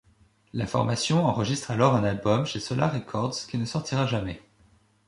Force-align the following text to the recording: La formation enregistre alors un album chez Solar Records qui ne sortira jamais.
La 0.53 0.65
formation 0.65 1.27
enregistre 1.27 1.69
alors 1.69 1.93
un 1.95 2.03
album 2.03 2.47
chez 2.47 2.59
Solar 2.59 2.91
Records 2.91 3.35
qui 3.47 3.59
ne 3.59 3.65
sortira 3.65 4.07
jamais. 4.07 4.41